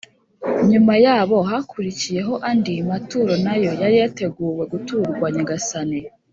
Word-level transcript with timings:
nyuma 0.69 0.93
y’abo, 1.05 1.37
hakurikiyeho 1.49 2.33
andi 2.49 2.73
maturo 2.89 3.33
nayo 3.45 3.71
yari 3.81 3.95
yateguwe 4.01 4.63
guturwa 4.71 5.25
nyagasani. 5.35 5.99